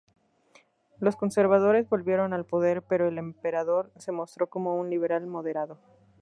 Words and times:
Los 0.99 1.15
conservadores 1.15 1.87
volvieron 1.87 2.33
al 2.33 2.43
poder, 2.43 2.81
pero 2.81 3.07
el 3.07 3.19
emperador 3.19 3.91
se 3.97 4.11
mostró 4.11 4.49
como 4.49 4.75
un 4.75 4.89
liberal 4.89 5.27
moderado. 5.27 5.77